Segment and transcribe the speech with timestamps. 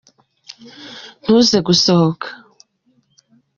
[1.21, 2.27] ntuze gusohoka.